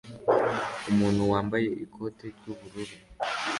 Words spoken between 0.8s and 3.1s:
Umuntu wambaye ikoti ry'ubururu